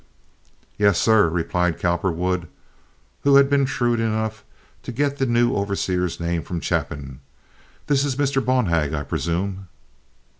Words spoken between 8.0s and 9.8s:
is Mr. Bonhag, I presume?"